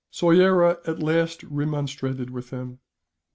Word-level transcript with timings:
Soyera 0.11 0.79
at 0.87 1.03
last 1.03 1.43
remonstrated 1.43 2.31
with 2.31 2.49
him. 2.49 2.79